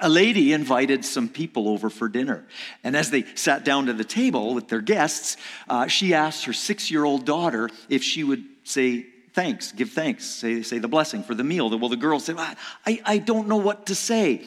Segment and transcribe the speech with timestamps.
[0.00, 2.46] a lady invited some people over for dinner.
[2.82, 5.36] And as they sat down to the table with their guests,
[5.68, 10.24] uh, she asked her six year old daughter if she would say thanks, give thanks,
[10.24, 11.76] say, say the blessing for the meal.
[11.78, 14.44] Well, the girl said, I, I don't know what to say.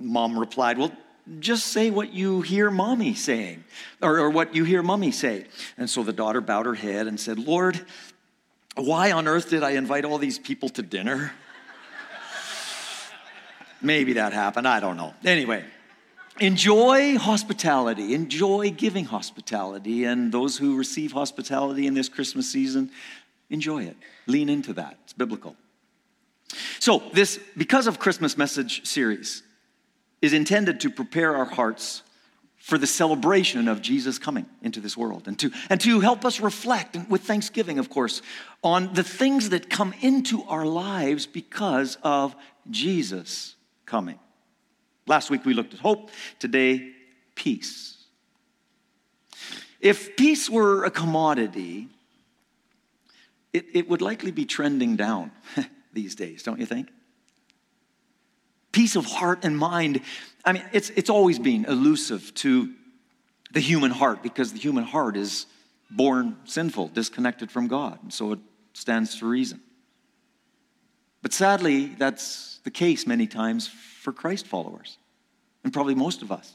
[0.00, 0.92] Mom replied, Well,
[1.38, 3.64] just say what you hear mommy saying,
[4.02, 5.46] or, or what you hear mommy say.
[5.78, 7.80] And so the daughter bowed her head and said, Lord,
[8.76, 11.32] why on earth did I invite all these people to dinner?
[13.84, 14.66] Maybe that happened.
[14.66, 15.14] I don't know.
[15.24, 15.62] Anyway,
[16.40, 22.90] enjoy hospitality, enjoy giving hospitality, and those who receive hospitality in this Christmas season,
[23.50, 23.96] enjoy it.
[24.26, 24.98] Lean into that.
[25.04, 25.54] It's biblical.
[26.78, 29.42] So, this, because of Christmas message series,
[30.22, 32.02] is intended to prepare our hearts
[32.56, 36.40] for the celebration of Jesus coming into this world and to, and to help us
[36.40, 38.22] reflect with thanksgiving, of course,
[38.62, 42.34] on the things that come into our lives because of
[42.70, 43.56] Jesus
[43.94, 44.18] coming.
[45.06, 46.90] Last week we looked at hope, today,
[47.36, 47.96] peace.
[49.80, 51.86] If peace were a commodity,
[53.52, 55.30] it, it would likely be trending down
[55.92, 56.88] these days, don't you think?
[58.72, 60.00] Peace of heart and mind,
[60.44, 62.74] I mean, it's, it's always been elusive to
[63.52, 65.46] the human heart because the human heart is
[65.88, 68.40] born sinful, disconnected from God, and so it
[68.72, 69.60] stands to reason.
[71.24, 74.98] But sadly, that's the case many times for Christ followers.
[75.64, 76.54] And probably most of us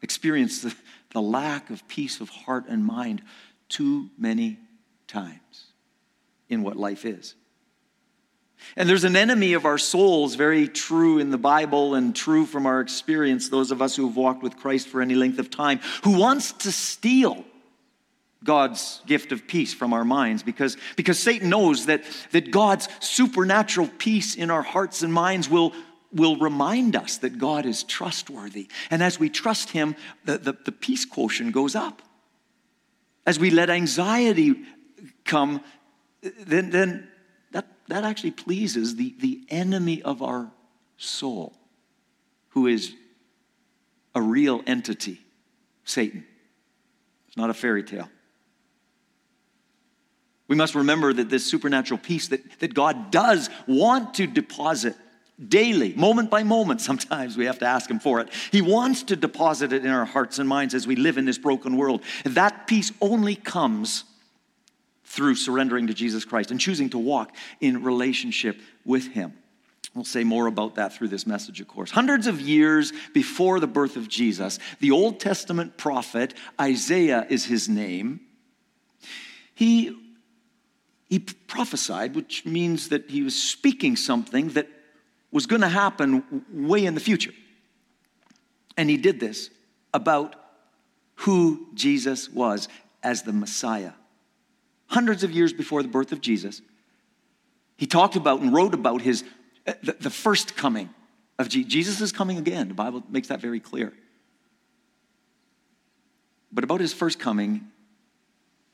[0.00, 0.74] experience the,
[1.12, 3.20] the lack of peace of heart and mind
[3.68, 4.58] too many
[5.08, 5.66] times
[6.48, 7.34] in what life is.
[8.78, 12.64] And there's an enemy of our souls, very true in the Bible and true from
[12.64, 15.80] our experience, those of us who have walked with Christ for any length of time,
[16.02, 17.44] who wants to steal
[18.46, 23.90] God's gift of peace from our minds because, because Satan knows that, that God's supernatural
[23.98, 25.72] peace in our hearts and minds will,
[26.12, 28.68] will remind us that God is trustworthy.
[28.90, 32.00] And as we trust Him, the, the, the peace quotient goes up.
[33.26, 34.54] As we let anxiety
[35.24, 35.60] come,
[36.22, 37.08] then, then
[37.50, 40.50] that, that actually pleases the, the enemy of our
[40.96, 41.52] soul,
[42.50, 42.94] who is
[44.14, 45.20] a real entity,
[45.84, 46.24] Satan.
[47.28, 48.08] It's not a fairy tale.
[50.48, 54.94] We must remember that this supernatural peace that, that God does want to deposit
[55.48, 58.28] daily, moment by moment, sometimes we have to ask Him for it.
[58.52, 61.38] He wants to deposit it in our hearts and minds as we live in this
[61.38, 62.02] broken world.
[62.24, 64.04] That peace only comes
[65.04, 69.34] through surrendering to Jesus Christ and choosing to walk in relationship with Him.
[69.94, 71.90] We'll say more about that through this message, of course.
[71.90, 77.66] Hundreds of years before the birth of Jesus, the Old Testament prophet, Isaiah is his
[77.66, 78.20] name,
[79.54, 79.96] he
[81.08, 84.68] he prophesied, which means that he was speaking something that
[85.30, 87.32] was going to happen way in the future.
[88.76, 89.50] And he did this
[89.94, 90.34] about
[91.16, 92.68] who Jesus was
[93.02, 93.92] as the Messiah.
[94.88, 96.60] Hundreds of years before the birth of Jesus,
[97.76, 99.24] he talked about and wrote about his
[99.66, 100.90] uh, the, the first coming
[101.38, 101.72] of Jesus.
[101.72, 102.68] Jesus is coming again.
[102.68, 103.92] The Bible makes that very clear.
[106.52, 107.68] But about his first coming,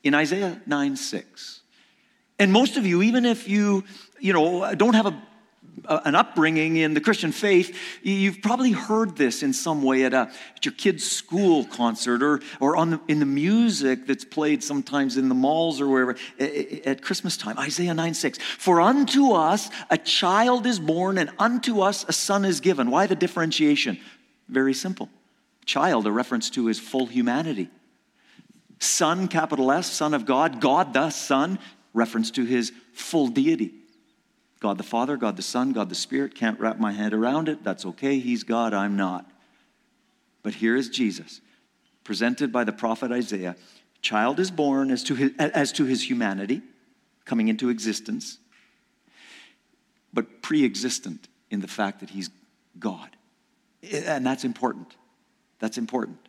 [0.03, 1.61] in Isaiah 9 6,
[2.39, 3.83] and most of you, even if you,
[4.19, 5.21] you know, don't have a,
[6.05, 10.31] an upbringing in the Christian faith, you've probably heard this in some way at, a,
[10.55, 15.17] at your kid's school concert or, or on the, in the music that's played sometimes
[15.17, 17.57] in the malls or wherever at Christmas time.
[17.57, 18.37] Isaiah 9 6.
[18.37, 22.89] For unto us a child is born, and unto us a son is given.
[22.89, 23.99] Why the differentiation?
[24.47, 25.09] Very simple.
[25.65, 27.69] Child, a reference to his full humanity.
[28.79, 31.57] Son, capital S, Son of God, God the Son,
[31.93, 33.73] reference to his full deity.
[34.59, 36.35] God the Father, God the Son, God the Spirit.
[36.35, 37.63] Can't wrap my head around it.
[37.63, 38.19] That's okay.
[38.19, 39.29] He's God, I'm not.
[40.41, 41.41] But here is Jesus,
[42.03, 43.55] presented by the prophet Isaiah.
[44.01, 46.61] Child is born as to his, as to his humanity,
[47.25, 48.37] coming into existence,
[50.13, 52.29] but pre existent in the fact that he's
[52.79, 53.09] God.
[53.91, 54.95] And that's important.
[55.59, 56.22] That's important.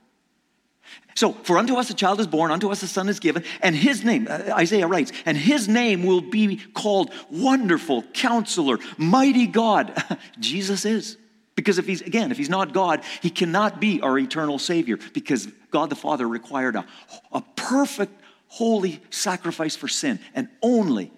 [1.14, 3.76] So, for unto us a child is born, unto us a son is given, and
[3.76, 10.02] his name, uh, Isaiah writes, and his name will be called Wonderful Counselor, Mighty God.
[10.40, 11.16] Jesus is.
[11.54, 15.46] Because if he's, again, if he's not God, he cannot be our eternal Savior because
[15.70, 16.84] God the Father required a,
[17.32, 21.12] a perfect, holy sacrifice for sin, and only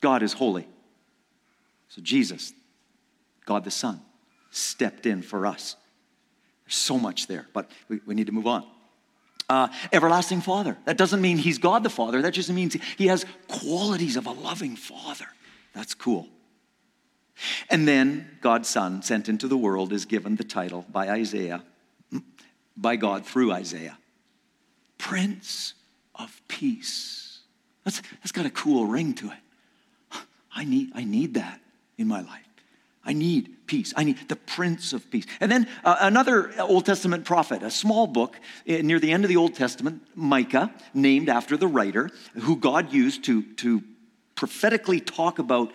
[0.00, 0.66] God is holy.
[1.88, 2.52] So, Jesus,
[3.46, 4.00] God the Son,
[4.50, 5.76] stepped in for us.
[6.66, 8.64] There's so much there, but we, we need to move on.
[9.48, 10.78] Uh, everlasting Father.
[10.86, 12.22] That doesn't mean he's God the Father.
[12.22, 15.26] That just means he has qualities of a loving Father.
[15.74, 16.28] That's cool.
[17.68, 21.62] And then God's Son, sent into the world, is given the title by Isaiah,
[22.76, 23.98] by God through Isaiah
[24.98, 25.74] Prince
[26.14, 27.40] of Peace.
[27.84, 30.20] That's, that's got a cool ring to it.
[30.54, 31.60] I need, I need that
[31.98, 32.53] in my life.
[33.06, 33.92] I need peace.
[33.96, 35.26] I need the Prince of Peace.
[35.40, 38.36] And then uh, another Old Testament prophet, a small book
[38.68, 42.92] uh, near the end of the Old Testament, Micah, named after the writer who God
[42.92, 43.82] used to, to
[44.34, 45.72] prophetically talk about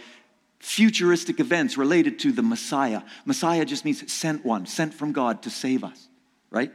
[0.59, 3.01] futuristic events related to the Messiah.
[3.25, 6.07] Messiah just means sent one, sent from God to save us,
[6.51, 6.71] right?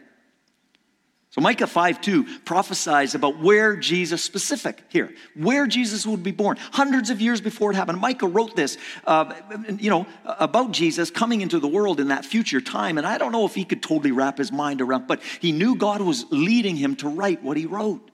[1.35, 6.57] So Micah 5 2 prophesies about where Jesus, specific here, where Jesus would be born.
[6.71, 7.99] Hundreds of years before it happened.
[7.99, 9.35] Micah wrote this, uh,
[9.81, 12.99] you know, about Jesus coming into the world in that future time.
[12.99, 15.75] And I don't know if he could totally wrap his mind around, but he knew
[15.75, 18.13] God was leading him to write what he wrote.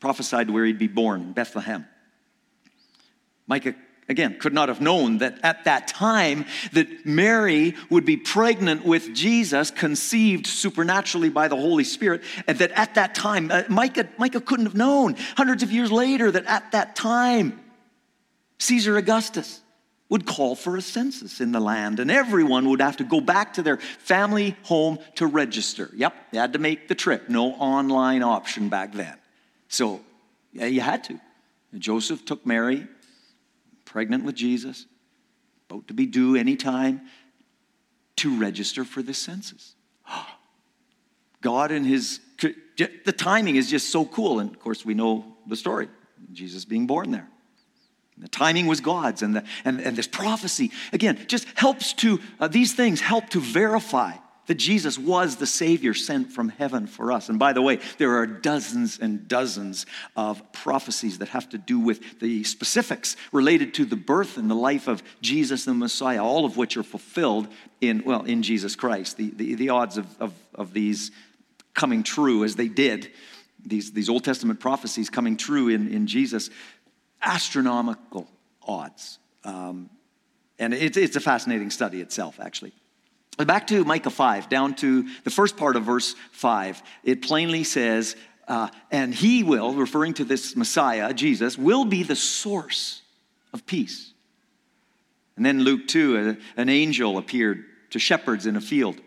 [0.00, 1.86] Prophesied where he'd be born, Bethlehem.
[3.46, 3.74] Micah
[4.08, 9.14] again could not have known that at that time that mary would be pregnant with
[9.14, 14.40] jesus conceived supernaturally by the holy spirit and that at that time uh, micah, micah
[14.40, 17.60] couldn't have known hundreds of years later that at that time
[18.58, 19.62] caesar augustus
[20.12, 23.54] would call for a census in the land and everyone would have to go back
[23.54, 25.88] to their family home to register.
[25.94, 27.30] Yep they had to make the trip.
[27.30, 29.16] No online option back then.
[29.68, 30.02] So
[30.52, 31.18] yeah, you had to.
[31.78, 32.86] Joseph took mary
[33.92, 34.86] pregnant with Jesus,
[35.68, 37.02] about to be due anytime,
[38.16, 39.74] to register for the census.
[41.42, 42.20] God and his,
[42.78, 44.40] the timing is just so cool.
[44.40, 45.88] And of course, we know the story
[46.32, 47.28] Jesus being born there.
[48.16, 52.48] The timing was God's, and, the, and, and this prophecy, again, just helps to, uh,
[52.48, 54.12] these things help to verify
[54.46, 57.28] that Jesus was the Savior sent from heaven for us.
[57.28, 59.86] And by the way, there are dozens and dozens
[60.16, 64.54] of prophecies that have to do with the specifics related to the birth and the
[64.54, 67.48] life of Jesus the Messiah, all of which are fulfilled
[67.80, 69.16] in, well, in Jesus Christ.
[69.16, 71.12] The, the, the odds of, of, of these
[71.74, 73.10] coming true as they did,
[73.64, 76.50] these, these Old Testament prophecies coming true in, in Jesus,
[77.22, 78.28] astronomical
[78.62, 79.18] odds.
[79.44, 79.88] Um,
[80.58, 82.72] and it, it's a fascinating study itself, actually.
[83.38, 86.82] Back to Micah 5, down to the first part of verse 5.
[87.02, 88.14] It plainly says,
[88.46, 93.00] uh, and he will, referring to this Messiah, Jesus, will be the source
[93.52, 94.12] of peace.
[95.36, 99.00] And then Luke 2, a, an angel appeared to shepherds in a field.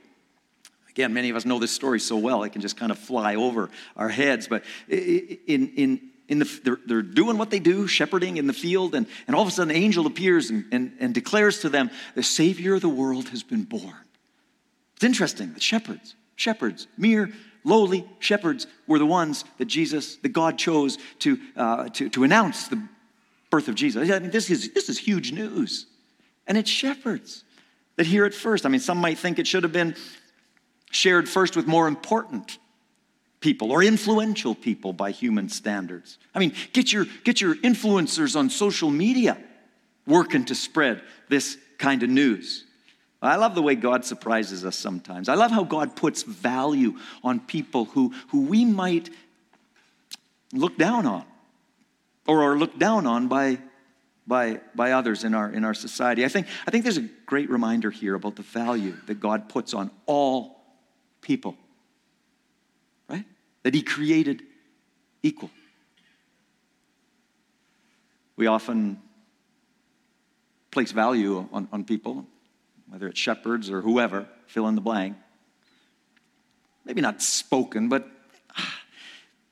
[0.89, 3.35] Again, many of us know this story so well, it can just kind of fly
[3.35, 4.47] over our heads.
[4.47, 5.37] But in,
[5.75, 9.35] in, in the, they're, they're, doing what they do, shepherding in the field, and, and
[9.35, 12.75] all of a sudden, an angel appears and, and, and declares to them, The Savior
[12.75, 14.04] of the world has been born.
[14.95, 17.31] It's interesting that shepherds, shepherds, mere
[17.63, 22.67] lowly shepherds were the ones that Jesus, that God chose to, uh, to, to announce
[22.67, 22.81] the
[23.49, 24.09] birth of Jesus.
[24.09, 25.87] I mean, this is, this is huge news.
[26.47, 27.43] And it's shepherds
[27.95, 28.65] that hear it first.
[28.65, 29.95] I mean, some might think it should have been
[30.91, 32.59] shared first with more important
[33.39, 36.17] people or influential people by human standards.
[36.33, 39.37] I mean, get your, get your influencers on social media
[40.07, 42.64] working to spread this kind of news.
[43.27, 45.29] I love the way God surprises us sometimes.
[45.29, 49.09] I love how God puts value on people who, who we might
[50.53, 51.25] look down on
[52.27, 53.59] or are looked down on by,
[54.27, 56.25] by, by others in our, in our society.
[56.25, 59.73] I think, I think there's a great reminder here about the value that God puts
[59.73, 60.59] on all
[61.21, 61.55] people,
[63.07, 63.25] right?
[63.63, 64.43] That He created
[65.23, 65.51] equal.
[68.35, 69.01] We often
[70.69, 72.25] place value on, on people
[72.95, 75.17] whether it's shepherds or whoever, fill in the blank.
[76.85, 78.07] Maybe not spoken, but
[78.57, 78.79] ah,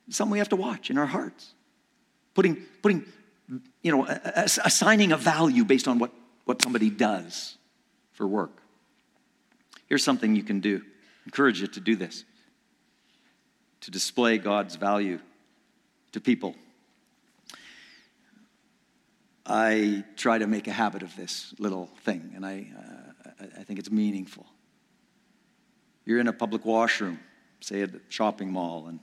[0.08, 1.54] something we have to watch in our hearts.
[2.36, 3.04] Putting, putting
[3.82, 6.14] you know, assigning a value based on what,
[6.46, 7.58] what somebody does
[8.14, 8.62] for work.
[9.88, 10.82] Here's something you can do.
[11.26, 12.24] encourage you to do this.
[13.82, 15.20] To display God's value
[16.14, 16.56] to people.
[19.46, 23.02] I try to make a habit of this little thing, and I, uh,
[23.60, 24.46] I think it's meaningful.
[26.06, 27.20] You're in a public washroom,
[27.62, 29.00] say at a shopping mall, and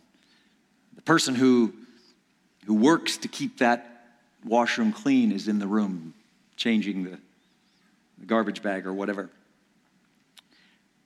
[0.95, 1.73] the person who,
[2.67, 4.07] who works to keep that
[4.45, 6.15] washroom clean is in the room
[6.57, 7.19] changing the,
[8.19, 9.31] the garbage bag or whatever.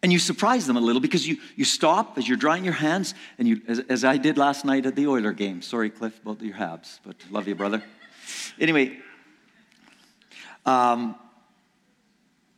[0.03, 3.15] And you surprise them a little because you, you stop as you're drying your hands,
[3.39, 5.63] and you, as, as I did last night at the Oiler game.
[5.63, 7.83] Sorry, Cliff, about your Habs, but love you, brother.
[8.61, 8.99] Anyway,
[10.67, 11.15] um,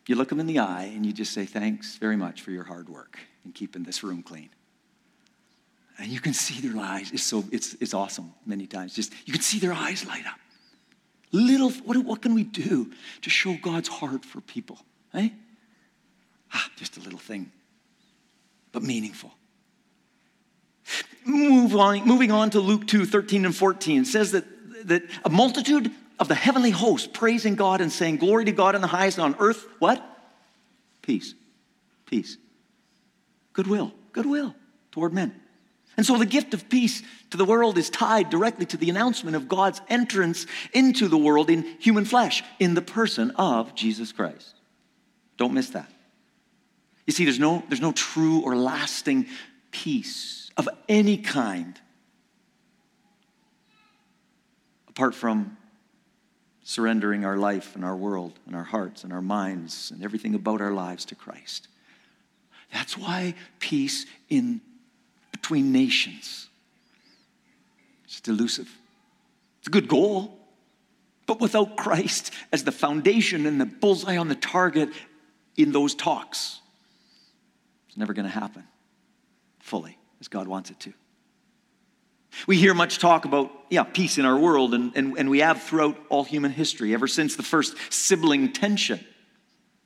[0.08, 2.64] you look them in the eye and you just say, Thanks very much for your
[2.64, 4.50] hard work in keeping this room clean.
[5.98, 7.10] And you can see their eyes.
[7.12, 8.94] It's so it's it's awesome many times.
[8.94, 10.38] Just you can see their eyes light up.
[11.32, 14.78] Little, what, what can we do to show God's heart for people?
[15.12, 15.28] Eh?
[16.52, 17.50] Ah, just a little thing,
[18.72, 19.32] but meaningful.
[21.24, 24.02] Move on, moving on to Luke 2 13 and 14.
[24.02, 24.44] It says that,
[24.86, 28.80] that a multitude of the heavenly host praising God and saying, Glory to God in
[28.80, 30.02] the highest, and on earth, what?
[31.02, 31.34] Peace.
[32.06, 32.38] Peace.
[33.52, 33.92] Goodwill.
[34.12, 34.54] Goodwill
[34.92, 35.34] toward men.
[35.96, 39.34] And so the gift of peace to the world is tied directly to the announcement
[39.36, 44.54] of God's entrance into the world in human flesh, in the person of Jesus Christ.
[45.38, 45.90] Don't miss that.
[47.06, 49.26] You see, there's no, there's no true or lasting
[49.70, 51.80] peace of any kind
[54.96, 55.58] apart from
[56.68, 60.60] surrendering our life and our world and our hearts and our minds and everything about
[60.60, 61.68] our lives to Christ.
[62.72, 64.60] That's why peace in
[65.30, 66.48] between nations
[68.08, 68.68] is elusive.
[69.60, 70.36] It's a good goal,
[71.26, 74.88] but without Christ as the foundation and the bullseye on the target
[75.56, 76.58] in those talks,
[77.86, 78.64] it's never going to happen
[79.60, 80.92] fully as God wants it to.
[82.46, 85.62] We hear much talk about, yeah, peace in our world, and, and, and we have
[85.62, 89.00] throughout all human history, ever since the first sibling tension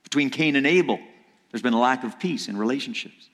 [0.02, 0.98] between Cain and Abel.
[1.50, 3.28] There's been a lack of peace in relationships.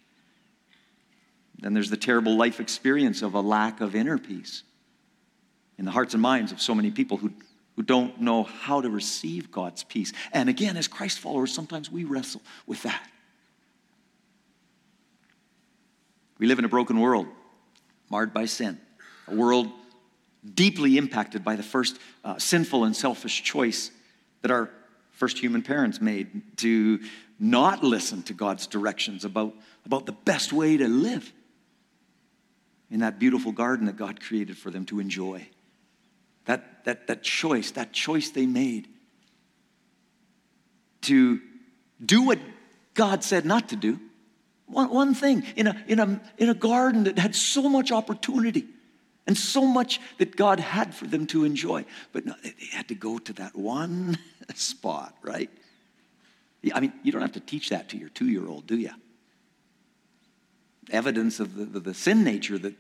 [1.58, 4.62] Then there's the terrible life experience of a lack of inner peace
[5.78, 7.32] in the hearts and minds of so many people who,
[7.76, 10.12] who don't know how to receive God's peace.
[10.32, 13.08] And again, as Christ followers, sometimes we wrestle with that.
[16.38, 17.26] We live in a broken world,
[18.11, 18.78] marred by sin,
[19.28, 19.68] a world
[20.54, 23.90] deeply impacted by the first uh, sinful and selfish choice
[24.42, 24.71] that our
[25.12, 27.00] first human parents made to
[27.38, 29.54] not listen to God's directions about,
[29.85, 31.33] about the best way to live
[32.90, 35.47] in that beautiful garden that God created for them to enjoy.
[36.45, 38.88] That, that, that choice, that choice they made
[41.02, 41.40] to
[42.04, 42.38] do what
[42.95, 43.99] God said not to do
[44.66, 48.66] one, one thing in a, in, a, in a garden that had so much opportunity
[49.26, 51.85] and so much that God had for them to enjoy.
[52.12, 54.18] But no, they had to go to that one
[54.54, 55.50] spot, right?
[56.75, 58.90] I mean, you don't have to teach that to your two year old, do you?
[60.90, 62.75] Evidence of the, the, the sin nature that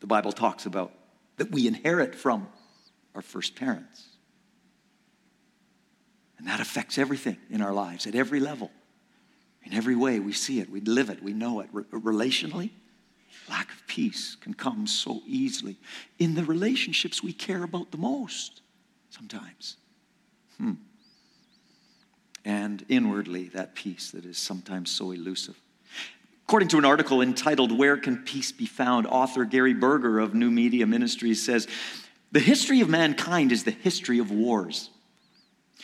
[0.00, 0.92] the Bible talks about,
[1.36, 2.48] that we inherit from
[3.14, 4.06] our first parents.
[6.38, 8.70] And that affects everything in our lives at every level.
[9.62, 11.68] In every way, we see it, we live it, we know it.
[11.70, 12.70] Re- relationally,
[13.48, 15.76] lack of peace can come so easily
[16.18, 18.62] in the relationships we care about the most
[19.10, 19.76] sometimes.
[20.58, 20.74] Hmm.
[22.44, 25.60] And inwardly, that peace that is sometimes so elusive.
[26.46, 30.50] According to an article entitled Where Can Peace Be Found, author Gary Berger of New
[30.50, 31.68] Media Ministries says,
[32.32, 34.90] The history of mankind is the history of wars.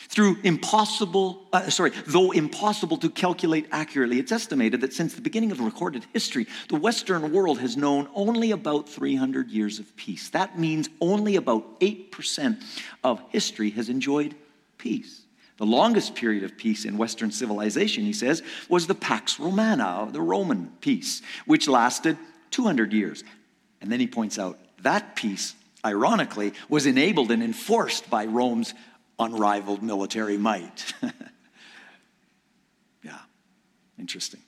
[0.09, 5.51] Through impossible, uh, sorry, though impossible to calculate accurately, it's estimated that since the beginning
[5.51, 10.29] of recorded history, the Western world has known only about 300 years of peace.
[10.29, 12.63] That means only about 8%
[13.03, 14.35] of history has enjoyed
[14.77, 15.23] peace.
[15.57, 20.21] The longest period of peace in Western civilization, he says, was the Pax Romana, the
[20.21, 22.17] Roman peace, which lasted
[22.51, 23.23] 200 years.
[23.81, 28.75] And then he points out that peace, ironically, was enabled and enforced by Rome's
[29.19, 30.93] unrivaled military might.
[33.03, 33.19] yeah,
[33.99, 34.41] interesting.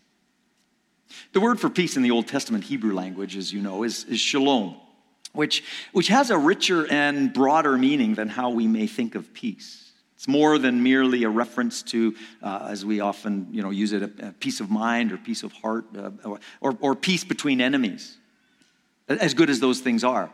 [1.33, 4.19] The word for peace in the Old Testament Hebrew language, as you know, is, is
[4.19, 4.75] shalom,
[5.33, 9.91] which, which has a richer and broader meaning than how we may think of peace.
[10.15, 14.03] It's more than merely a reference to, uh, as we often you know, use it,
[14.03, 16.11] a, a, peace of mind or peace of heart uh,
[16.59, 18.17] or, or peace between enemies,
[19.07, 20.29] as good as those things are.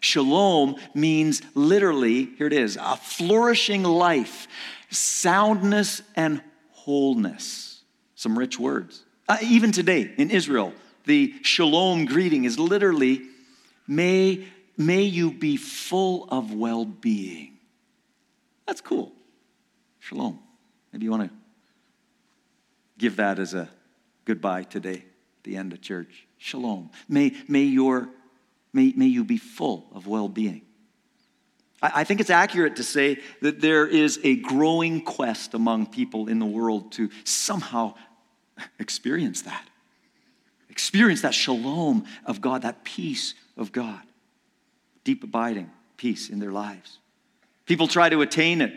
[0.00, 4.46] Shalom means literally, here it is, a flourishing life,
[4.90, 7.82] soundness and wholeness.
[8.14, 9.04] Some rich words.
[9.28, 10.72] Uh, even today in Israel,
[11.04, 13.22] the shalom greeting is literally,
[13.86, 17.58] may, may you be full of well being.
[18.66, 19.12] That's cool.
[19.98, 20.38] Shalom.
[20.92, 21.30] Maybe you want to
[22.98, 23.68] give that as a
[24.24, 25.04] goodbye today
[25.44, 26.26] the end of church.
[26.36, 26.90] Shalom.
[27.08, 28.08] May, may your
[28.78, 30.62] May, may you be full of well being.
[31.82, 36.28] I, I think it's accurate to say that there is a growing quest among people
[36.28, 37.94] in the world to somehow
[38.78, 39.68] experience that.
[40.70, 44.00] Experience that shalom of God, that peace of God,
[45.02, 46.98] deep abiding peace in their lives.
[47.66, 48.72] People try to attain it,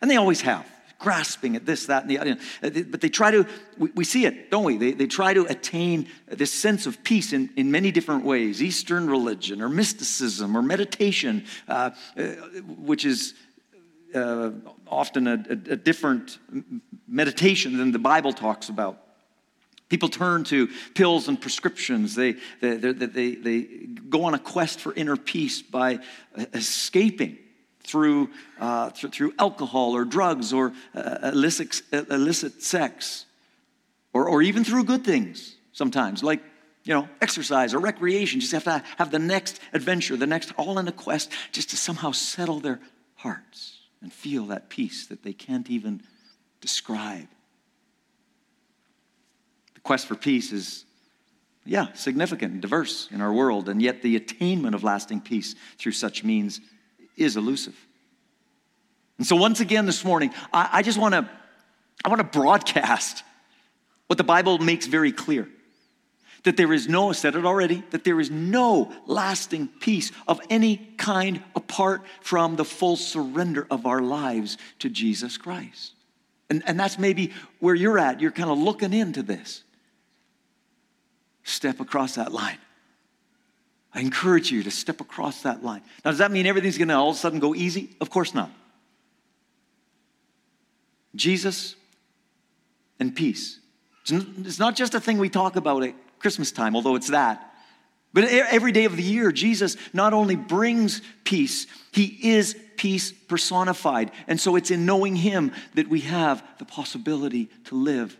[0.00, 0.66] and they always have
[1.02, 2.36] grasping at this, that, and the other.
[2.60, 3.44] But they try to,
[3.76, 4.78] we, we see it, don't we?
[4.78, 9.10] They, they try to attain this sense of peace in, in many different ways Eastern
[9.10, 12.22] religion, or mysticism, or meditation, uh, uh,
[12.78, 13.34] which is
[14.14, 14.50] uh,
[14.86, 16.38] often a, a, a different
[17.08, 18.98] meditation than the Bible talks about.
[19.88, 22.14] People turn to pills and prescriptions.
[22.14, 23.60] They, they, they, they, they
[24.08, 25.98] go on a quest for inner peace by
[26.54, 27.36] escaping
[27.84, 33.26] through, uh, through, through, alcohol or drugs or uh, illicit, illicit sex,
[34.12, 36.42] or, or even through good things sometimes, like
[36.84, 38.40] you know, exercise or recreation.
[38.40, 41.76] Just have to have the next adventure, the next, all in a quest, just to
[41.76, 42.80] somehow settle their
[43.16, 46.02] hearts and feel that peace that they can't even
[46.60, 47.28] describe
[49.74, 50.84] The quest for peace is,
[51.64, 55.92] yeah, significant and diverse in our world, and yet the attainment of lasting peace through
[55.92, 56.60] such means
[57.22, 57.76] is elusive.
[59.18, 61.28] And so, once again, this morning, I, I just want to
[62.04, 63.22] I want to broadcast
[64.06, 65.48] what the Bible makes very clear
[66.44, 70.40] that there is no, I said it already, that there is no lasting peace of
[70.50, 75.92] any kind apart from the full surrender of our lives to Jesus Christ.
[76.50, 78.20] And, and that's maybe where you're at.
[78.20, 79.62] You're kind of looking into this
[81.44, 82.58] step across that line.
[83.94, 85.82] I encourage you to step across that line.
[86.04, 87.90] Now, does that mean everything's going to all of a sudden go easy?
[88.00, 88.50] Of course not.
[91.14, 91.76] Jesus
[92.98, 93.58] and peace.
[94.08, 97.50] It's not just a thing we talk about at Christmas time, although it's that.
[98.14, 104.10] But every day of the year, Jesus not only brings peace, he is peace personified.
[104.26, 108.16] And so it's in knowing him that we have the possibility to live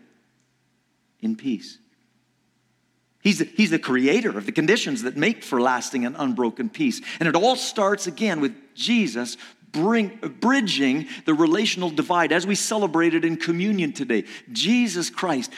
[1.19, 1.77] in peace.
[3.23, 7.01] He's the, he's the creator of the conditions that make for lasting and unbroken peace.
[7.19, 9.37] And it all starts again with Jesus
[9.71, 14.25] bring, bridging the relational divide as we celebrated in communion today.
[14.51, 15.53] Jesus Christ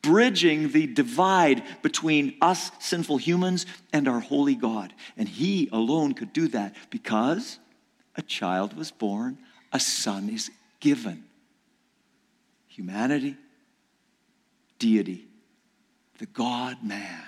[0.00, 4.92] bridging the divide between us sinful humans and our holy God.
[5.16, 7.58] And He alone could do that because
[8.16, 9.38] a child was born,
[9.72, 11.24] a son is given.
[12.68, 13.36] Humanity,
[14.78, 15.26] deity
[16.22, 17.24] the God man.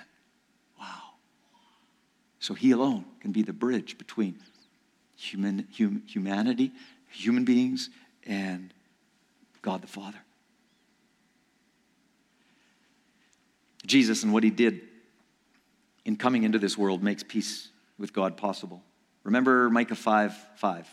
[0.79, 1.01] Wow.
[2.39, 4.39] So he alone can be the bridge between
[5.17, 6.71] human, hum, humanity,
[7.09, 7.89] human beings,
[8.25, 8.73] and
[9.61, 10.17] God the Father.
[13.85, 14.79] Jesus and what he did
[16.05, 17.67] in coming into this world makes peace
[17.99, 18.81] with God possible.
[19.25, 20.87] Remember Micah 5 5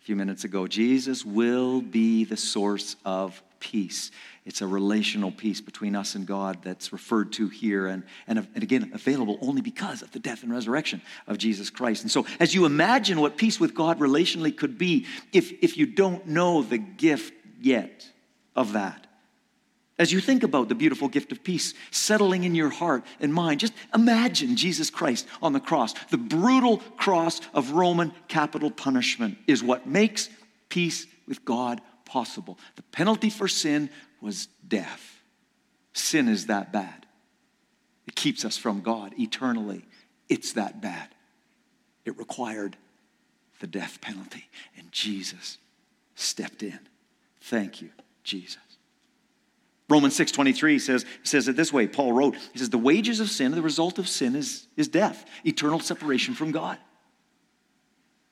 [0.00, 0.66] a few minutes ago.
[0.66, 4.10] Jesus will be the source of peace.
[4.46, 8.62] It's a relational peace between us and God that's referred to here and, and, and
[8.62, 12.02] again, available only because of the death and resurrection of Jesus Christ.
[12.02, 15.86] And so, as you imagine what peace with God relationally could be, if, if you
[15.86, 18.08] don't know the gift yet
[18.54, 19.08] of that,
[19.98, 23.58] as you think about the beautiful gift of peace settling in your heart and mind,
[23.58, 25.92] just imagine Jesus Christ on the cross.
[26.10, 30.28] The brutal cross of Roman capital punishment is what makes
[30.68, 32.58] peace with God possible.
[32.76, 33.90] The penalty for sin
[34.26, 35.22] was death.
[35.92, 37.06] Sin is that bad.
[38.08, 39.84] It keeps us from God eternally.
[40.28, 41.08] It's that bad.
[42.04, 42.76] It required
[43.60, 45.58] the death penalty, and Jesus
[46.16, 46.78] stepped in.
[47.40, 47.90] Thank you,
[48.24, 48.58] Jesus.
[49.88, 51.86] Romans 6.23 says, says it this way.
[51.86, 55.24] Paul wrote, he says, the wages of sin, the result of sin is, is death,
[55.44, 56.78] eternal separation from God.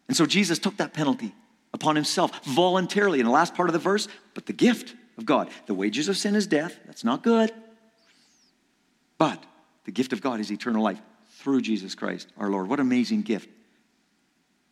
[0.08, 1.32] And so Jesus took that penalty
[1.72, 5.50] upon himself voluntarily in the last part of the verse, but the gift of God.
[5.66, 6.78] The wages of sin is death.
[6.86, 7.52] That's not good.
[9.18, 9.42] But
[9.84, 11.00] the gift of God is eternal life
[11.38, 12.68] through Jesus Christ our Lord.
[12.68, 13.48] What amazing gift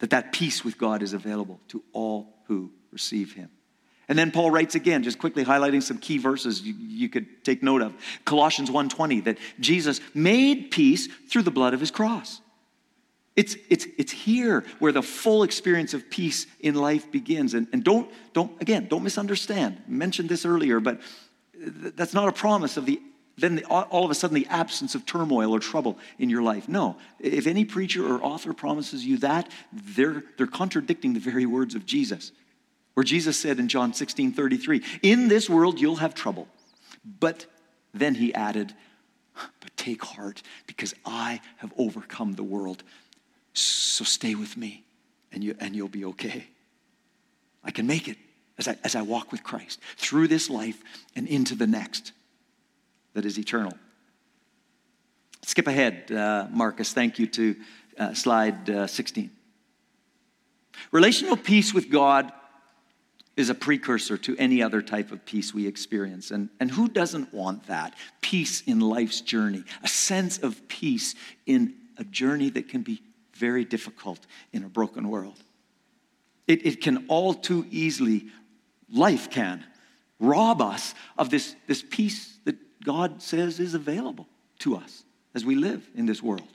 [0.03, 3.49] that that peace with God is available to all who receive him.
[4.09, 7.63] And then Paul writes again, just quickly highlighting some key verses you, you could take
[7.63, 7.95] note of.
[8.27, 12.42] Colossians 1:20 that Jesus made peace through the blood of his cross.
[13.35, 17.55] It's, it's, it's here where the full experience of peace in life begins.
[17.55, 19.81] And, and don't, don't, again, don't misunderstand.
[19.87, 21.01] I mentioned this earlier, but
[21.55, 23.01] that's not a promise of the,
[23.39, 26.69] then the, all of a sudden the absence of turmoil or trouble in your life.
[26.69, 26.99] No.
[27.19, 31.87] If any preacher or author promises you that, they're, they're contradicting the very words of
[31.87, 32.33] Jesus.
[32.95, 36.49] Where Jesus said in John 16 33, In this world you'll have trouble.
[37.21, 37.47] But
[37.95, 38.75] then he added,
[39.61, 42.83] But take heart, because I have overcome the world.
[43.53, 44.85] So stay with me
[45.33, 46.47] and, you, and you'll be okay.
[47.65, 48.17] I can make it
[48.59, 50.83] as I, as I walk with Christ through this life
[51.15, 52.13] and into the next
[53.15, 53.73] that is eternal.
[55.45, 56.93] Skip ahead, uh, Marcus.
[56.93, 57.57] Thank you to
[57.99, 59.31] uh, slide uh, 16.
[60.91, 62.33] Relational peace with God
[63.37, 66.31] is a precursor to any other type of peace we experience.
[66.31, 67.95] And, and who doesn't want that?
[68.21, 71.15] Peace in life's journey, a sense of peace
[71.47, 73.03] in a journey that can be
[73.35, 74.21] very difficult
[74.53, 75.43] in a broken world.
[76.47, 78.27] It, it can all too easily,
[78.93, 79.65] life can,
[80.19, 84.27] rob us of this, this peace that God says is available
[84.61, 86.49] to us as we live in this world.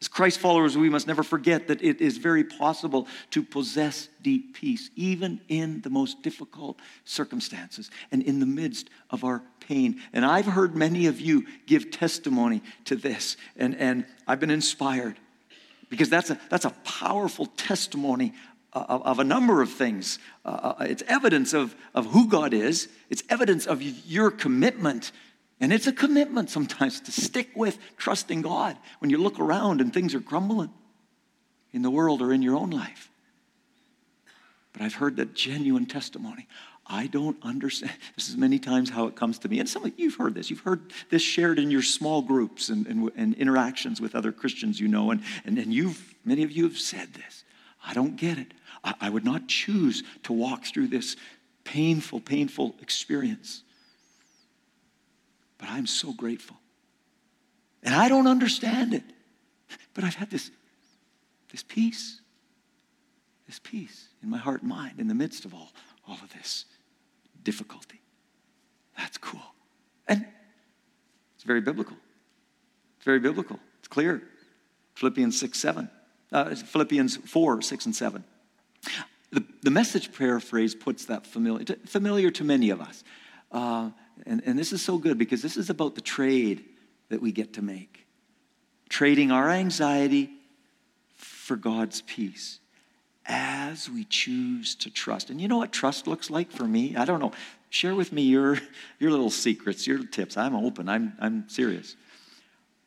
[0.00, 4.54] As Christ followers, we must never forget that it is very possible to possess deep
[4.54, 10.00] peace, even in the most difficult circumstances and in the midst of our pain.
[10.12, 15.18] And I've heard many of you give testimony to this, and, and I've been inspired
[15.88, 18.32] because that's a, that's a powerful testimony
[18.72, 20.18] of, of a number of things.
[20.44, 25.12] Uh, uh it's evidence of, of who God is, it's evidence of your commitment
[25.60, 29.92] and it's a commitment sometimes to stick with trusting God when you look around and
[29.92, 30.70] things are crumbling
[31.72, 33.10] in the world or in your own life.
[34.72, 36.46] But I've heard that genuine testimony.
[36.88, 37.92] I don't understand.
[38.16, 39.60] This is many times how it comes to me.
[39.60, 40.50] And some of you've heard this.
[40.50, 44.80] You've heard this shared in your small groups and, and, and interactions with other Christians
[44.80, 45.10] you know.
[45.10, 47.44] And, and, and you've, many of you have said this.
[47.86, 48.54] I don't get it.
[48.82, 51.16] I, I would not choose to walk through this
[51.64, 53.62] painful, painful experience.
[55.58, 56.56] But I'm so grateful.
[57.82, 59.04] And I don't understand it.
[59.94, 60.50] But I've had this,
[61.50, 62.20] this peace,
[63.46, 65.72] this peace in my heart and mind in the midst of all,
[66.06, 66.64] all of this
[67.48, 68.02] difficulty.
[68.98, 69.40] That's cool.
[70.06, 70.26] And
[71.34, 71.96] it's very biblical.
[72.98, 73.58] It's very biblical.
[73.78, 74.22] It's clear.
[74.96, 75.88] Philippians 6, 7.
[76.30, 78.24] Uh, Philippians 4, 6, and 7.
[79.30, 83.02] The, the message paraphrase puts that familiar, familiar to many of us.
[83.50, 83.92] Uh,
[84.26, 86.66] and, and this is so good because this is about the trade
[87.08, 88.04] that we get to make
[88.90, 90.28] trading our anxiety
[91.14, 92.60] for God's peace
[93.28, 95.28] as we choose to trust.
[95.30, 96.96] And you know what trust looks like for me?
[96.96, 97.32] I don't know.
[97.70, 98.58] Share with me your,
[98.98, 100.36] your little secrets, your tips.
[100.36, 101.94] I'm open, I'm, I'm serious.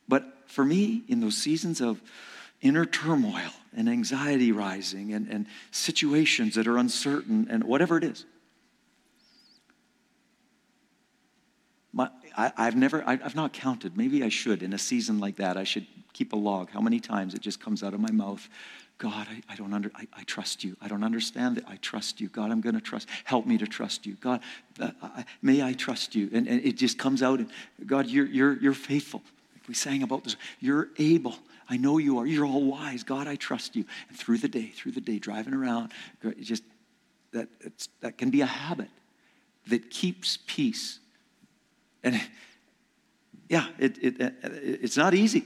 [0.08, 2.02] But for me, in those seasons of
[2.62, 8.26] inner turmoil and anxiety rising and, and situations that are uncertain and whatever it is,
[11.94, 13.98] My, I, have never, I, have not counted.
[13.98, 15.58] Maybe I should in a season like that.
[15.58, 16.70] I should keep a log.
[16.70, 18.48] How many times it just comes out of my mouth.
[19.02, 20.78] God, I, I don't under, I, I, trust you.
[20.80, 21.64] I don't understand it.
[21.68, 22.28] I trust you.
[22.28, 23.08] God, I'm going to trust.
[23.24, 24.14] Help me to trust you.
[24.22, 24.42] God,
[24.80, 26.30] uh, I, may I trust you?
[26.32, 27.40] And, and, it just comes out.
[27.40, 27.50] And
[27.88, 29.24] God, you're, you're, you're faithful.
[29.68, 30.36] We sang about this.
[30.60, 31.34] You're able.
[31.68, 32.28] I know you are.
[32.28, 33.02] You're all wise.
[33.02, 33.86] God, I trust you.
[34.08, 35.94] And through the day, through the day, driving around,
[36.40, 36.62] just
[37.32, 37.50] that,
[38.02, 38.90] that can be a habit
[39.66, 41.00] that keeps peace
[42.04, 42.22] and
[43.50, 45.46] yeah, it, it, it's not easy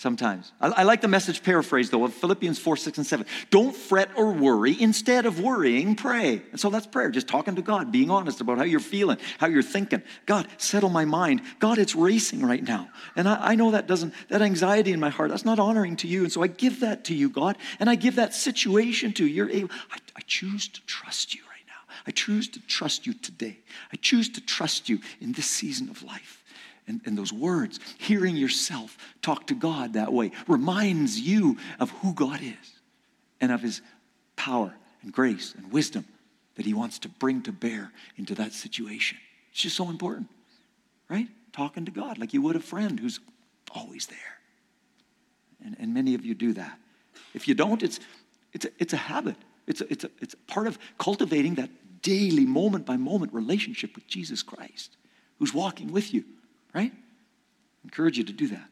[0.00, 0.52] sometimes.
[0.62, 3.26] I, I, like the message paraphrase, though, of Philippians 4, 6, and 7.
[3.50, 4.74] Don't fret or worry.
[4.80, 6.40] Instead of worrying, pray.
[6.52, 9.46] And so that's prayer, just talking to God, being honest about how you're feeling, how
[9.48, 10.02] you're thinking.
[10.24, 11.42] God, settle my mind.
[11.58, 12.88] God, it's racing right now.
[13.14, 16.08] And I, I know that doesn't, that anxiety in my heart, that's not honoring to
[16.08, 16.22] you.
[16.22, 19.34] And so I give that to you, God, and I give that situation to you.
[19.34, 21.94] You're able, I, I choose to trust you right now.
[22.06, 23.58] I choose to trust you today.
[23.92, 26.39] I choose to trust you in this season of life.
[26.90, 32.12] And, and those words, hearing yourself talk to God that way, reminds you of who
[32.12, 32.80] God is
[33.40, 33.80] and of his
[34.34, 36.04] power and grace and wisdom
[36.56, 39.18] that he wants to bring to bear into that situation.
[39.52, 40.30] It's just so important,
[41.08, 41.28] right?
[41.52, 43.20] Talking to God like you would a friend who's
[43.72, 44.18] always there.
[45.64, 46.76] And, and many of you do that.
[47.34, 48.00] If you don't, it's,
[48.52, 49.36] it's, a, it's a habit.
[49.68, 51.70] It's a, it's, a, it's part of cultivating that
[52.02, 54.96] daily, moment by moment relationship with Jesus Christ,
[55.38, 56.24] who's walking with you,
[56.74, 56.92] right?
[57.84, 58.68] encourage you to do that.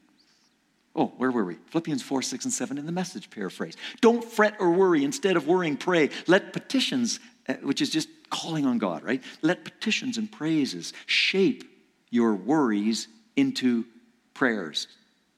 [0.95, 1.55] Oh, where were we?
[1.71, 3.75] Philippians 4, 6, and 7 in the message paraphrase.
[4.01, 5.03] Don't fret or worry.
[5.03, 6.09] Instead of worrying, pray.
[6.27, 9.23] Let petitions, uh, which is just calling on God, right?
[9.41, 11.63] Let petitions and praises shape
[12.09, 13.85] your worries into
[14.33, 14.87] prayers.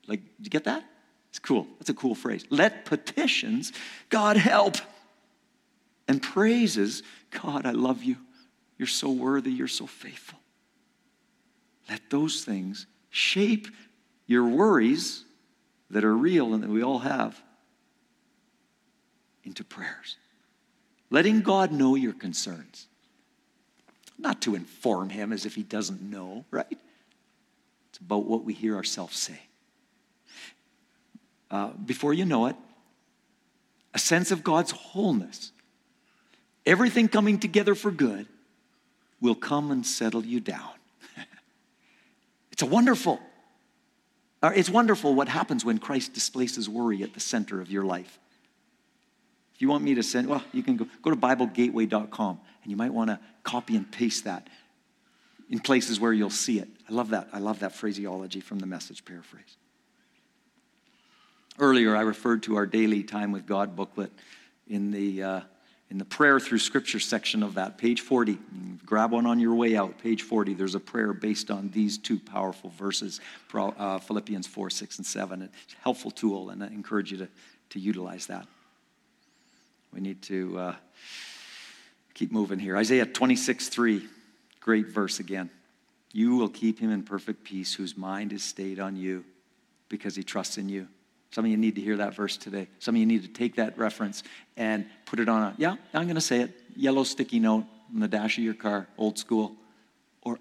[0.06, 0.84] Like, you get that?
[1.30, 1.66] It's cool.
[1.78, 2.44] That's a cool phrase.
[2.50, 3.72] Let petitions,
[4.10, 4.76] God help,
[6.08, 8.16] and praises God, I love you.
[8.78, 9.50] You're so worthy.
[9.50, 10.38] You're so faithful.
[11.88, 13.68] Let those things shape
[14.26, 15.24] your worries
[15.90, 17.40] that are real and that we all have
[19.44, 20.16] into prayers.
[21.10, 22.86] Letting God know your concerns.
[24.18, 26.78] Not to inform him as if he doesn't know, right?
[27.90, 29.40] It's about what we hear ourselves say.
[31.50, 32.56] Uh, before you know it,
[33.92, 35.52] a sense of God's wholeness
[36.64, 38.26] everything coming together for good
[39.20, 40.70] will come and settle you down.
[42.62, 43.20] It's wonderful.
[44.40, 48.20] It's wonderful what happens when Christ displaces worry at the center of your life.
[49.54, 52.76] If you want me to send, well, you can go, go to BibleGateway.com and you
[52.76, 54.48] might want to copy and paste that
[55.50, 56.68] in places where you'll see it.
[56.88, 57.28] I love that.
[57.32, 59.56] I love that phraseology from the message paraphrase.
[61.58, 64.12] Earlier, I referred to our daily time with God booklet
[64.68, 65.40] in the uh,
[65.92, 68.38] in the prayer through scripture section of that, page 40.
[68.86, 70.54] Grab one on your way out, page 40.
[70.54, 73.20] There's a prayer based on these two powerful verses
[73.54, 75.42] uh, Philippians 4, 6, and 7.
[75.42, 77.28] It's a helpful tool, and I encourage you to,
[77.68, 78.46] to utilize that.
[79.92, 80.74] We need to uh,
[82.14, 82.78] keep moving here.
[82.78, 84.02] Isaiah 26, 3,
[84.60, 85.50] great verse again.
[86.14, 89.26] You will keep him in perfect peace whose mind is stayed on you
[89.90, 90.88] because he trusts in you.
[91.32, 92.68] Some of you need to hear that verse today.
[92.78, 94.22] Some of you need to take that reference
[94.58, 98.00] and put it on a, yeah, I'm going to say it, yellow sticky note on
[98.00, 99.56] the dash of your car, old school,
[100.20, 100.38] or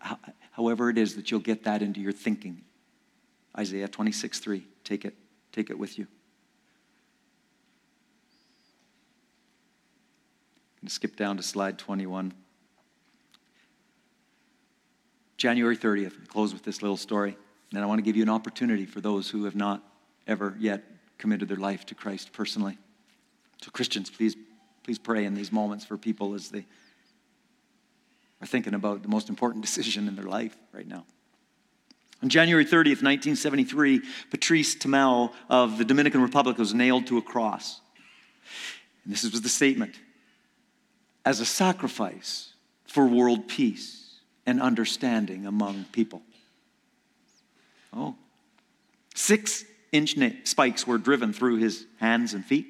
[0.52, 2.62] however it is that you'll get that into your thinking.
[3.58, 4.68] Isaiah 26, 3.
[4.84, 5.16] Take it,
[5.54, 6.08] take it with you.
[10.88, 12.34] Skip down to slide 21.
[15.38, 17.38] January 30th, I close with this little story.
[17.72, 19.82] And I want to give you an opportunity for those who have not
[20.28, 20.84] ever yet
[21.18, 22.78] committed their life to Christ personally.
[23.62, 24.36] So, Christians, please,
[24.84, 26.66] please pray in these moments for people as they
[28.42, 31.06] are thinking about the most important decision in their life right now.
[32.24, 37.82] On January 30th, 1973, Patrice Tamao of the Dominican Republic was nailed to a cross.
[39.04, 39.96] And this was the statement
[41.26, 42.54] as a sacrifice
[42.86, 46.22] for world peace and understanding among people.
[47.94, 48.16] Oh,
[49.16, 52.68] six inch spikes were driven through his hands and feet.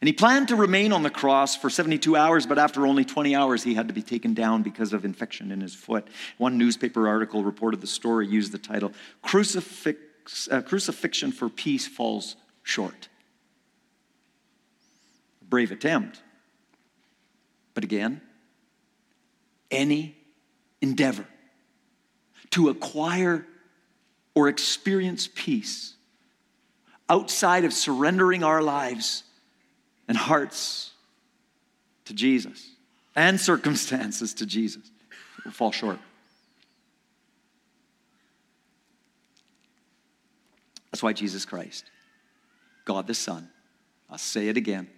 [0.00, 3.34] And he planned to remain on the cross for 72 hours, but after only 20
[3.34, 6.06] hours, he had to be taken down because of infection in his foot.
[6.36, 12.36] One newspaper article reported the story, used the title Crucifix, uh, Crucifixion for Peace Falls
[12.62, 13.08] Short.
[15.42, 16.22] A brave attempt.
[17.74, 18.20] But again,
[19.70, 20.16] any
[20.80, 21.26] endeavor
[22.50, 23.46] to acquire
[24.34, 25.94] or experience peace
[27.08, 29.24] outside of surrendering our lives
[30.06, 30.92] and hearts
[32.06, 32.70] to Jesus
[33.16, 34.90] and circumstances to Jesus
[35.44, 35.98] will fall short.
[40.90, 41.84] That's why Jesus Christ,
[42.84, 43.48] God the Son,
[44.10, 44.88] I'll say it again,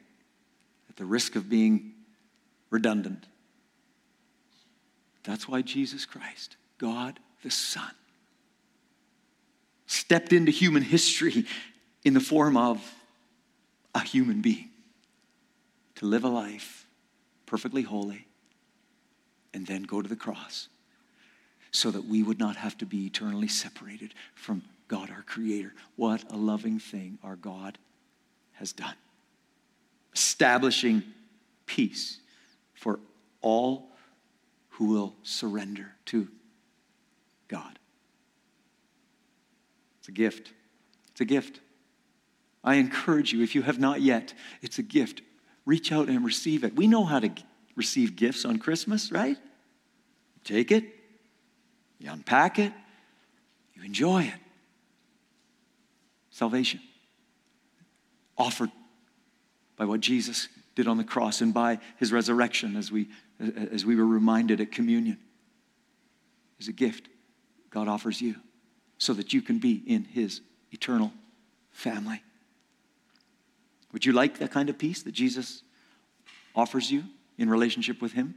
[0.88, 1.92] at the risk of being
[2.70, 3.26] redundant.
[5.24, 7.90] That's why Jesus Christ, God the Son,
[9.86, 11.46] stepped into human history
[12.04, 12.80] in the form of
[13.94, 14.70] a human being
[15.96, 16.86] to live a life
[17.46, 18.26] perfectly holy
[19.52, 20.68] and then go to the cross
[21.72, 25.72] so that we would not have to be eternally separated from God our Creator.
[25.96, 27.78] What a loving thing our God
[28.54, 28.94] has done.
[30.14, 31.02] Establishing
[31.66, 32.18] peace
[32.74, 32.98] for
[33.40, 33.88] all
[34.70, 36.26] who will surrender to
[37.48, 37.78] God.
[40.00, 40.52] It's a gift.
[41.12, 41.60] It's a gift.
[42.62, 45.22] I encourage you, if you have not yet, it's a gift.
[45.64, 46.76] Reach out and receive it.
[46.76, 47.30] We know how to
[47.76, 49.38] receive gifts on Christmas, right?
[50.44, 50.84] take it,
[51.98, 52.72] you unpack it,
[53.74, 54.34] you enjoy it.
[56.30, 56.80] Salvation
[58.38, 58.70] offered
[59.76, 63.08] by what Jesus did on the cross and by his resurrection, as we,
[63.70, 65.18] as we were reminded at communion,
[66.58, 67.08] is a gift
[67.70, 68.36] God offers you
[68.98, 70.40] so that you can be in his
[70.72, 71.12] eternal
[71.70, 72.22] family.
[73.92, 75.62] Would you like that kind of peace that Jesus
[76.54, 77.04] offers you
[77.38, 78.34] in relationship with him?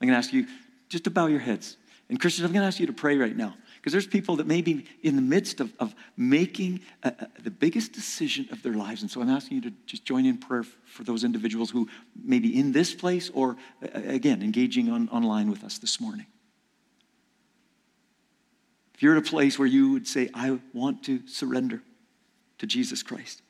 [0.00, 0.46] I'm going to ask you
[0.88, 1.76] just to bow your heads.
[2.08, 3.56] And Christians, I'm going to ask you to pray right now.
[3.76, 7.50] Because there's people that may be in the midst of, of making a, a, the
[7.50, 9.02] biggest decision of their lives.
[9.02, 11.88] And so I'm asking you to just join in prayer for those individuals who
[12.20, 16.26] may be in this place or, uh, again, engaging on, online with us this morning.
[18.94, 21.82] If you're at a place where you would say, I want to surrender
[22.58, 23.42] to Jesus Christ,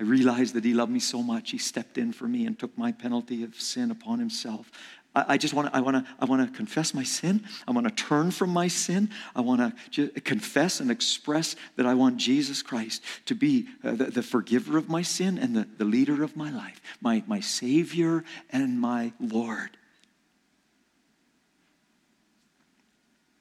[0.00, 2.76] I realized that He loved me so much, He stepped in for me and took
[2.76, 4.70] my penalty of sin upon Himself.
[5.12, 7.42] I, just want to, I want to, I want to confess my sin.
[7.66, 9.10] I want to turn from my sin.
[9.34, 14.04] I want to confess and express that I want Jesus Christ to be uh, the,
[14.04, 18.22] the, forgiver of my sin and the, the leader of my life, my, my Savior
[18.50, 19.70] and my Lord.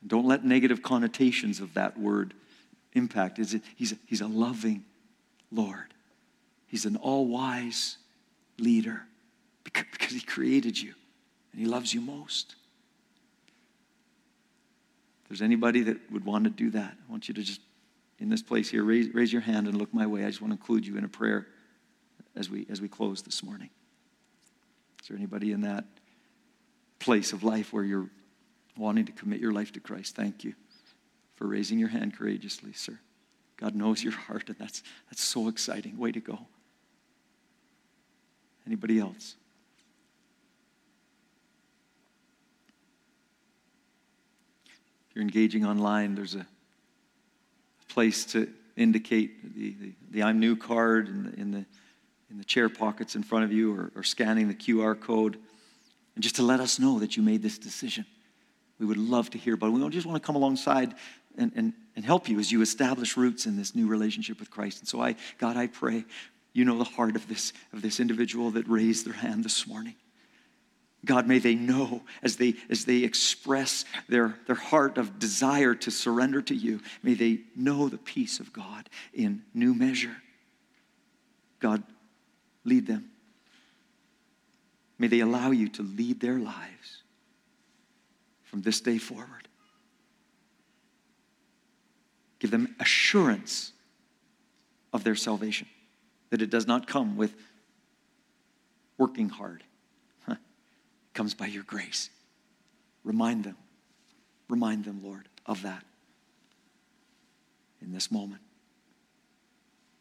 [0.06, 2.34] Don't let negative connotations of that word
[2.94, 3.38] impact.
[3.38, 4.86] He's, a, he's a loving
[5.52, 5.94] Lord.
[6.70, 7.98] He's an all wise
[8.60, 9.02] leader
[9.64, 10.94] because he created you
[11.52, 12.56] and He loves you most.
[15.24, 17.62] If there's anybody that would want to do that, I want you to just,
[18.20, 20.24] in this place here, raise, raise your hand and look my way.
[20.24, 21.48] I just want to include you in a prayer
[22.36, 23.70] as we, as we close this morning.
[25.02, 25.86] Is there anybody in that
[27.00, 28.10] place of life where you're
[28.78, 30.16] wanting to commit your life to Christ?
[30.16, 30.54] Thank you
[31.36, 33.00] for raising your hand courageously, sir.
[33.58, 35.98] God knows your heart, and that's, that's so exciting.
[35.98, 36.40] Way to go.
[38.66, 39.36] Anybody else?
[45.10, 46.46] If you're engaging online, there's a
[47.88, 51.66] place to indicate the, the, the I'm new card in the, in the,
[52.30, 55.38] in the chair pockets in front of you or, or scanning the QR code.
[56.16, 58.06] And just to let us know that you made this decision.
[58.80, 59.62] We would love to hear it.
[59.62, 60.96] We just want to come alongside
[61.38, 64.80] and, and, and help you as you establish roots in this new relationship with Christ.
[64.80, 66.06] And so I, God, I pray
[66.54, 69.96] you know the heart of this, of this individual that raised their hand this morning.
[71.06, 75.92] God, may they know as they, as they express their, their heart of desire to
[75.92, 80.18] surrender to you, may they know the peace of God in new measure.
[81.60, 81.84] God,
[82.66, 83.12] lead them.
[84.98, 87.04] May they allow you to lead their lives
[88.44, 89.48] from this day forward.
[92.40, 93.72] Give them assurance
[94.92, 95.68] of their salvation,
[96.30, 97.34] that it does not come with
[98.98, 99.64] working hard.
[100.28, 100.38] It
[101.14, 102.10] comes by your grace.
[103.04, 103.58] Remind them.
[104.48, 105.84] Remind them, Lord, of that
[107.82, 108.42] in this moment.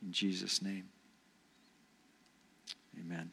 [0.02, 0.88] In Jesus' name,
[2.98, 3.30] amen.